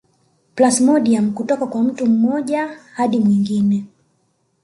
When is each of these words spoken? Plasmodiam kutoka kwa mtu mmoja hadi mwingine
Plasmodiam 0.55 1.33
kutoka 1.33 1.67
kwa 1.67 1.83
mtu 1.83 2.05
mmoja 2.05 2.69
hadi 2.93 3.19
mwingine 3.19 3.85